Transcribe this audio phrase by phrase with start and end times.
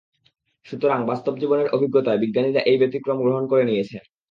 [0.65, 4.03] সুতরাং বাস্তব জীবনের অভিজ্ঞতায় বিজ্ঞানীরা এই ব্যতিক্রম গ্রহণ করে নিয়েছেন।